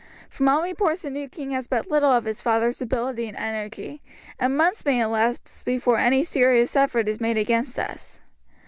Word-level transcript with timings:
From 0.31 0.49
all 0.49 0.63
reports 0.63 1.03
the 1.03 1.11
new 1.11 1.29
king 1.29 1.51
has 1.51 1.67
but 1.67 1.91
little 1.91 2.09
of 2.09 2.25
his 2.25 2.41
father's 2.41 2.81
ability 2.81 3.27
and 3.27 3.37
energy, 3.37 4.01
and 4.39 4.57
months 4.57 4.83
may 4.83 4.99
elapse 4.99 5.61
before 5.61 5.99
any 5.99 6.23
serious 6.23 6.75
effort 6.75 7.07
is 7.07 7.21
made 7.21 7.37
against 7.37 7.77
us. 7.77 8.19